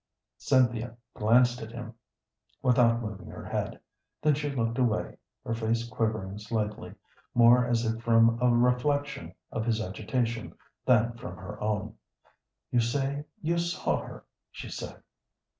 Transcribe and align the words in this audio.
Cynthia 0.39 0.97
glanced 1.13 1.61
at 1.61 1.71
him 1.71 1.93
without 2.63 3.01
moving 3.03 3.27
her 3.27 3.45
head, 3.45 3.79
then 4.19 4.33
she 4.33 4.49
looked 4.49 4.79
away, 4.79 5.17
her 5.45 5.53
face 5.53 5.87
quivering 5.87 6.39
slightly, 6.39 6.95
more 7.35 7.67
as 7.67 7.85
if 7.85 8.01
from 8.01 8.39
a 8.41 8.49
reflection 8.49 9.35
of 9.51 9.63
his 9.63 9.79
agitation 9.79 10.55
than 10.87 11.15
from 11.17 11.35
her 11.37 11.61
own. 11.61 11.97
"You 12.71 12.79
say 12.79 13.25
you 13.43 13.59
saw 13.59 14.01
her," 14.01 14.25
she 14.49 14.69
said. 14.69 15.03